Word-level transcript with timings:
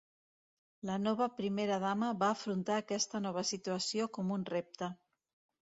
La 0.89 0.95
nova 1.01 1.27
Primera 1.41 1.77
dama 1.83 2.09
va 2.25 2.31
afrontar 2.37 2.79
aquesta 2.85 3.23
nova 3.29 3.47
situació 3.53 4.11
com 4.19 4.35
un 4.41 4.51
repte. 4.57 4.93